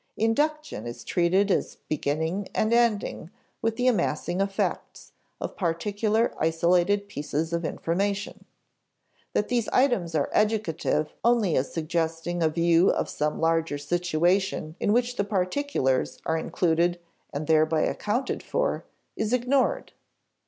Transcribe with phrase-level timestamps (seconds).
[0.17, 3.29] Induction is treated as beginning and ending
[3.61, 8.45] with the amassing of facts, of particular isolated pieces of information.
[9.33, 14.91] That these items are educative only as suggesting a view of some larger situation in
[14.91, 16.99] which the particulars are included
[17.31, 19.93] and thereby accounted for, is ignored.